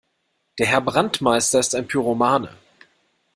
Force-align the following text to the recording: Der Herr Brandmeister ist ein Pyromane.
Der 0.57 0.65
Herr 0.65 0.81
Brandmeister 0.81 1.59
ist 1.59 1.75
ein 1.75 1.85
Pyromane. 1.87 2.57